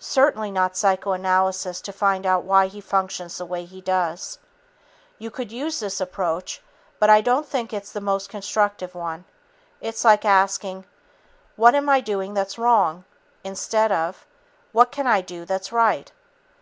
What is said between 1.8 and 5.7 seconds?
to find out why he functions the way he does. You could